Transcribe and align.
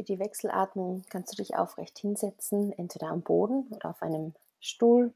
Für 0.00 0.04
die 0.04 0.18
Wechselatmung 0.18 1.02
kannst 1.10 1.30
du 1.30 1.36
dich 1.36 1.56
aufrecht 1.56 1.98
hinsetzen, 1.98 2.72
entweder 2.72 3.08
am 3.08 3.20
Boden 3.20 3.66
oder 3.70 3.90
auf 3.90 4.00
einem 4.00 4.32
Stuhl. 4.58 5.12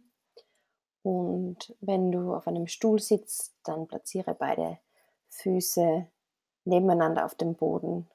Und 1.03 1.75
wenn 1.81 2.13
du 2.13 2.35
auf 2.35 2.47
einem 2.47 2.67
Stuhl 2.67 3.01
sitzt, 3.01 3.55
dann 3.63 3.87
platziere 3.87 4.35
beide 4.35 4.79
Füße 5.31 6.07
nebeneinander 6.67 7.25
auf 7.25 7.35
dem 7.35 7.55
Boden. 7.55 8.11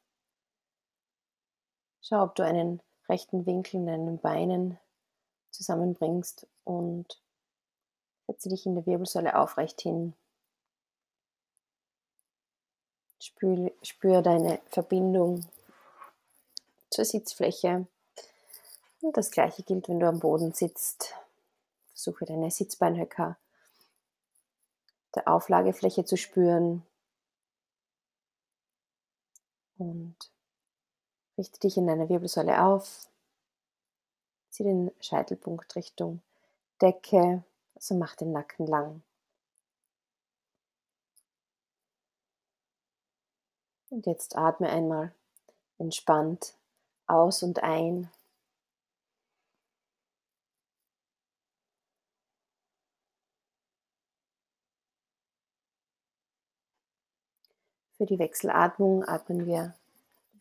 Schau, 2.03 2.21
ob 2.21 2.35
du 2.35 2.45
einen 2.45 2.83
rechten 3.07 3.47
Winkel 3.47 3.77
in 3.77 3.87
deinen 3.87 4.19
Beinen 4.19 4.77
zusammenbringst 5.49 6.45
und 6.65 7.19
setze 8.27 8.47
dich 8.49 8.67
in 8.67 8.75
der 8.75 8.85
Wirbelsäule 8.85 9.35
aufrecht 9.39 9.81
hin. 9.81 10.13
Spür, 13.17 13.71
spür 13.81 14.21
deine 14.21 14.61
Verbindung 14.67 15.43
zur 16.99 17.05
Sitzfläche. 17.05 17.87
Und 18.99 19.15
das 19.15 19.31
gleiche 19.31 19.63
gilt, 19.63 19.87
wenn 19.87 20.01
du 20.01 20.07
am 20.07 20.19
Boden 20.19 20.51
sitzt. 20.51 21.15
Versuche 21.93 22.25
deine 22.25 22.51
Sitzbeinhöcker 22.51 23.37
der 25.15 25.27
Auflagefläche 25.29 26.03
zu 26.03 26.17
spüren. 26.17 26.85
Und 29.77 30.17
richte 31.37 31.61
dich 31.61 31.77
in 31.77 31.87
deiner 31.87 32.09
Wirbelsäule 32.09 32.61
auf. 32.61 33.07
Zieh 34.49 34.63
den 34.63 34.91
Scheitelpunkt 34.99 35.77
Richtung 35.77 36.21
Decke. 36.81 37.45
Also 37.75 37.95
mach 37.95 38.15
den 38.17 38.33
Nacken 38.33 38.67
lang. 38.67 39.01
Und 43.89 44.05
jetzt 44.05 44.35
atme 44.35 44.69
einmal 44.69 45.13
entspannt 45.77 46.58
aus 47.09 47.43
und 47.43 47.63
ein. 47.63 48.09
Für 57.97 58.05
die 58.05 58.19
Wechselatmung 58.19 59.03
atmen 59.03 59.45
wir 59.45 59.73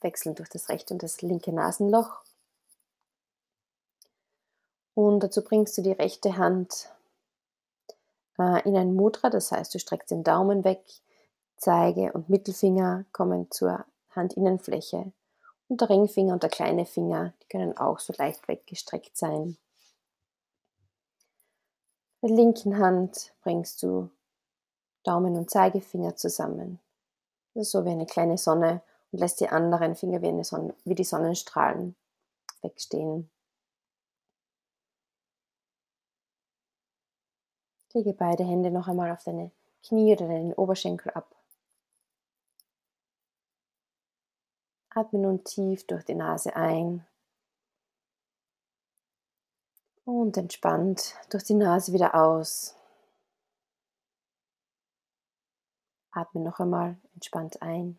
wechselnd 0.01 0.39
durch 0.39 0.49
das 0.49 0.69
rechte 0.69 0.95
und 0.95 1.03
das 1.03 1.23
linke 1.23 1.53
Nasenloch. 1.53 2.23
Und 4.95 5.21
dazu 5.21 5.43
bringst 5.43 5.77
du 5.77 5.83
die 5.83 5.93
rechte 5.93 6.37
Hand 6.37 6.89
äh, 8.39 8.63
in 8.69 8.77
ein 8.77 8.95
Mudra, 8.95 9.31
das 9.31 9.51
heißt, 9.51 9.75
du 9.75 9.79
streckst 9.79 10.11
den 10.11 10.23
Daumen 10.23 10.65
weg, 10.65 10.83
Zeige 11.57 12.13
und 12.13 12.29
Mittelfinger 12.29 13.05
kommen 13.13 13.51
zur 13.51 13.85
Handinnenfläche 14.15 15.13
und 15.69 15.81
der 15.81 15.91
Ringfinger 15.91 16.33
und 16.33 16.43
der 16.43 16.51
kleine 16.51 16.87
Finger, 16.87 17.35
die 17.43 17.49
können 17.49 17.77
auch 17.77 17.99
so 17.99 18.13
leicht 18.17 18.49
weggestreckt 18.49 19.17
sein. 19.17 19.57
Mit 22.21 22.31
der 22.31 22.37
linken 22.37 22.79
Hand 22.79 23.33
bringst 23.43 23.83
du 23.83 24.11
Daumen 25.05 25.37
und 25.37 25.51
Zeigefinger 25.51 26.17
zusammen. 26.17 26.81
So 27.55 27.85
wie 27.85 27.91
eine 27.91 28.07
kleine 28.07 28.39
Sonne 28.39 28.83
und 29.13 29.21
lässt 29.21 29.41
die 29.41 29.49
anderen 29.49 29.95
Finger 29.95 30.21
wie, 30.23 30.45
Sonne, 30.45 30.75
wie 30.85 30.95
die 30.95 31.05
Sonnenstrahlen 31.05 31.97
wegstehen. 32.63 33.31
Lege 37.95 38.13
beide 38.13 38.45
Hände 38.45 38.71
noch 38.71 38.87
einmal 38.87 39.11
auf 39.11 39.25
deine 39.25 39.51
Knie 39.83 40.13
oder 40.13 40.29
deinen 40.29 40.53
Oberschenkel 40.53 41.13
ab. 41.13 41.38
Atme 44.91 45.19
nun 45.19 45.45
tief 45.45 45.87
durch 45.87 46.05
die 46.05 46.15
Nase 46.15 46.57
ein 46.57 47.07
und 50.05 50.37
entspannt 50.37 51.15
durch 51.31 51.45
die 51.45 51.55
Nase 51.55 51.93
wieder 51.93 52.15
aus. 52.15 52.75
Atme 56.11 56.41
noch 56.41 56.59
einmal 56.59 56.97
entspannt 57.15 57.61
ein 57.63 57.99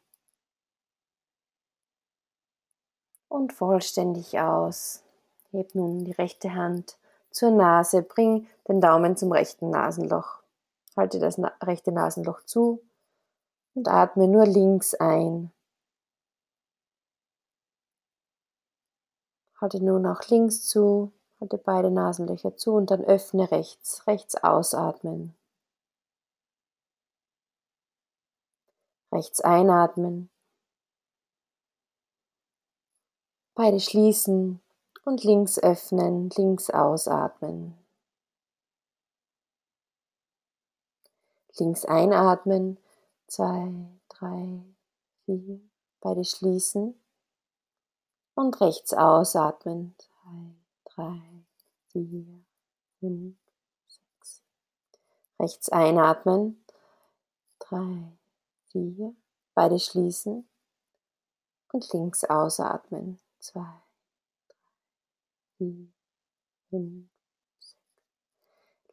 und 3.27 3.53
vollständig 3.53 4.39
aus. 4.39 5.03
Heb 5.51 5.75
nun 5.75 6.03
die 6.03 6.11
rechte 6.11 6.53
Hand 6.53 6.97
zur 7.31 7.51
Nase, 7.51 8.01
bring 8.01 8.47
den 8.67 8.81
Daumen 8.81 9.15
zum 9.15 9.31
rechten 9.31 9.69
Nasenloch. 9.69 10.41
Halte 10.97 11.19
das 11.19 11.39
rechte 11.61 11.91
Nasenloch 11.91 12.43
zu 12.43 12.81
und 13.75 13.87
atme 13.87 14.27
nur 14.27 14.45
links 14.45 14.95
ein. 14.95 15.51
Halte 19.61 19.83
nun 19.83 20.05
auch 20.05 20.21
links 20.29 20.65
zu, 20.67 21.11
halte 21.41 21.57
beide 21.57 21.91
Nasenlöcher 21.91 22.55
zu 22.55 22.73
und 22.73 22.91
dann 22.91 23.03
öffne 23.03 23.51
rechts, 23.51 24.07
rechts 24.07 24.35
ausatmen. 24.35 25.35
Rechts 29.11 29.41
einatmen. 29.41 30.29
Beide 33.53 33.81
schließen 33.81 34.61
und 35.03 35.23
links 35.25 35.59
öffnen, 35.59 36.29
links 36.37 36.69
ausatmen. 36.69 37.77
Links 41.57 41.83
einatmen, 41.83 42.77
zwei, 43.27 43.73
drei, 44.07 44.63
vier, 45.25 45.59
beide 45.99 46.23
schließen 46.23 46.95
und 48.39 48.61
rechts 48.61 48.93
ausatmen. 48.93 49.95
Zwei, 49.97 50.55
drei, 50.85 51.45
vier, 51.91 52.45
fünf, 52.99 53.37
sechs. 53.85 54.41
Rechts 55.37 55.69
einatmen. 55.69 56.63
Drei, 57.59 58.17
vier. 58.71 59.13
Beide 59.53 59.77
schließen. 59.77 60.47
Und 61.73 61.93
links 61.93 62.23
ausatmen. 62.23 63.19
Zwei, 63.39 63.59
drei, 64.47 64.57
vier, 65.57 65.87
fünf, 66.69 67.09
sechs. 67.59 67.77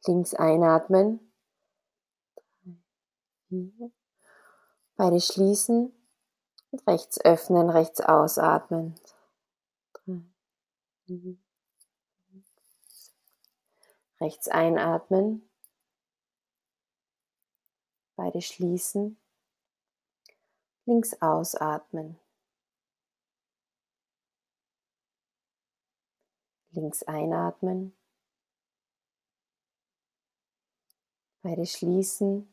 Links 0.09 0.35
einatmen. 0.35 1.33
Drei, 2.35 2.77
vier. 3.49 3.93
Beide 4.97 5.21
schließen 5.21 5.93
und 6.73 6.87
rechts 6.89 7.21
öffnen, 7.25 7.71
rechts 7.71 8.01
ausatmen. 8.01 8.99
Rechts 14.21 14.49
einatmen, 14.49 15.49
beide 18.17 18.43
schließen, 18.43 19.17
links 20.85 21.21
ausatmen. 21.21 22.19
Links 26.71 27.03
einatmen, 27.05 27.97
beide 31.43 31.65
schließen. 31.67 32.53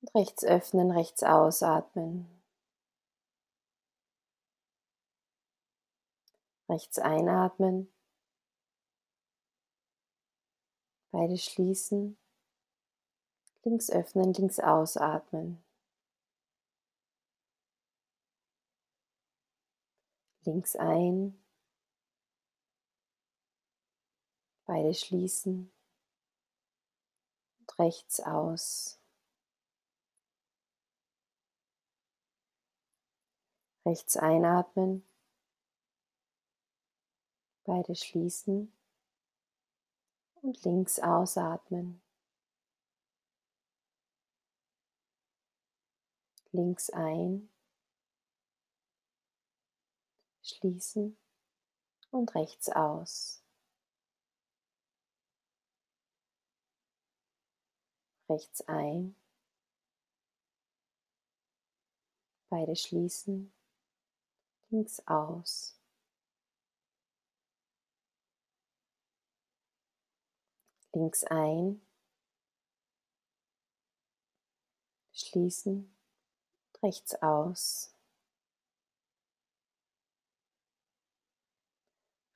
Und 0.00 0.14
rechts 0.14 0.44
öffnen, 0.44 0.90
rechts 0.90 1.22
ausatmen. 1.22 2.33
Rechts 6.68 6.98
einatmen. 6.98 7.92
Beide 11.10 11.36
schließen. 11.36 12.18
Links 13.62 13.90
öffnen, 13.90 14.32
links 14.32 14.58
ausatmen. 14.58 15.62
Links 20.44 20.74
ein. 20.76 21.38
Beide 24.66 24.92
schließen. 24.92 25.72
Und 27.60 27.78
rechts 27.78 28.20
aus. 28.20 28.98
Rechts 33.86 34.16
einatmen. 34.16 35.06
Beide 37.66 37.94
schließen 37.94 38.70
und 40.42 40.62
links 40.64 41.00
ausatmen. 41.00 42.02
Links 46.52 46.90
ein, 46.90 47.48
schließen 50.42 51.16
und 52.10 52.34
rechts 52.34 52.68
aus. 52.68 53.42
Rechts 58.28 58.60
ein, 58.68 59.16
beide 62.50 62.76
schließen, 62.76 63.52
links 64.70 65.00
aus. 65.06 65.80
Links 70.94 71.24
ein, 71.24 71.82
schließen, 75.12 75.92
rechts 76.84 77.16
aus. 77.20 77.92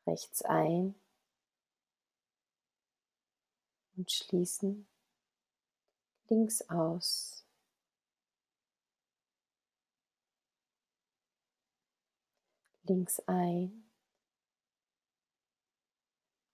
Rechts 0.09 0.43
ein. 0.43 0.97
Und 3.95 4.11
schließen, 4.11 4.89
links 6.29 6.69
aus. 6.69 7.45
links 12.89 13.21
ein. 13.27 13.85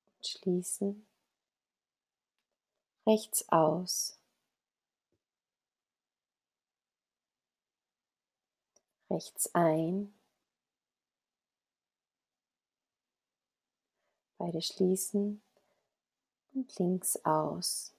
Und 0.06 0.26
schließen, 0.26 1.06
rechts 3.06 3.48
aus, 3.48 4.18
rechts 9.10 9.54
ein, 9.54 10.14
beide 14.38 14.60
schließen 14.62 15.42
und 16.54 16.78
links 16.78 17.16
aus. 17.24 17.94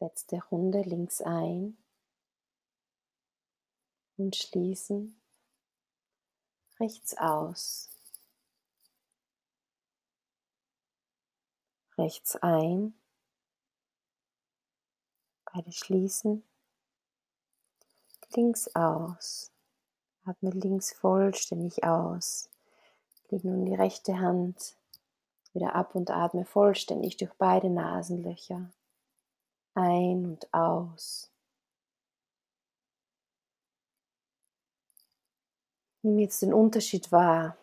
Letzte 0.00 0.40
Runde 0.44 0.82
links 0.82 1.20
ein. 1.20 1.76
Und 4.16 4.36
schließen. 4.36 5.20
Rechts 6.78 7.16
aus, 7.18 7.90
rechts 11.98 12.36
ein, 12.36 12.94
beide 15.52 15.72
schließen, 15.72 16.44
links 18.34 18.74
aus, 18.74 19.50
atme 20.24 20.50
links 20.50 20.92
vollständig 20.92 21.84
aus, 21.84 22.48
leg 23.30 23.44
nun 23.44 23.64
die 23.64 23.74
rechte 23.74 24.18
Hand 24.18 24.76
wieder 25.52 25.74
ab 25.74 25.94
und 25.94 26.10
atme 26.10 26.44
vollständig 26.44 27.16
durch 27.16 27.32
beide 27.34 27.70
Nasenlöcher 27.70 28.70
ein 29.74 30.26
und 30.26 30.52
aus. 30.52 31.30
Nimm 36.02 36.18
jetzt 36.18 36.42
den 36.42 36.52
Unterschied 36.52 37.10
wahr, 37.12 37.56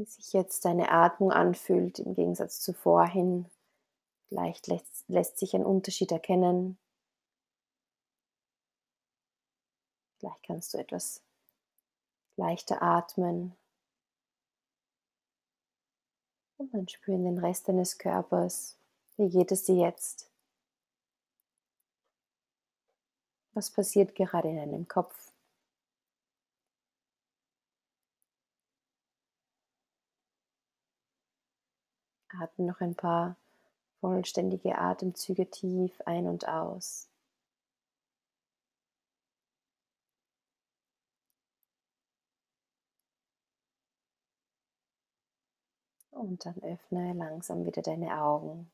wie 0.00 0.06
sich 0.06 0.32
jetzt 0.32 0.64
deine 0.64 0.90
Atmung 0.90 1.30
anfühlt 1.30 1.98
im 1.98 2.14
Gegensatz 2.14 2.60
zu 2.60 2.72
vorhin. 2.72 3.50
Vielleicht 4.28 4.66
lässt, 4.66 5.04
lässt 5.08 5.38
sich 5.38 5.54
ein 5.54 5.64
Unterschied 5.64 6.10
erkennen. 6.10 6.78
Vielleicht 10.18 10.42
kannst 10.44 10.72
du 10.72 10.78
etwas 10.78 11.22
leichter 12.36 12.80
atmen. 12.80 13.54
Und 16.56 16.72
dann 16.72 16.88
spüren 16.88 17.24
den 17.24 17.38
Rest 17.38 17.68
deines 17.68 17.98
Körpers. 17.98 18.78
Wie 19.18 19.28
geht 19.28 19.52
es 19.52 19.64
dir 19.64 19.76
jetzt? 19.76 20.30
Was 23.52 23.70
passiert 23.70 24.14
gerade 24.14 24.48
in 24.48 24.56
deinem 24.56 24.88
Kopf? 24.88 25.30
Atme 32.38 32.66
noch 32.66 32.80
ein 32.80 32.94
paar 32.94 33.36
vollständige 34.00 34.78
Atemzüge 34.78 35.50
tief 35.50 36.00
ein 36.06 36.26
und 36.26 36.48
aus. 36.48 37.08
Und 46.12 46.44
dann 46.46 46.62
öffne 46.62 47.14
langsam 47.14 47.64
wieder 47.66 47.82
deine 47.82 48.20
Augen. 48.22 48.70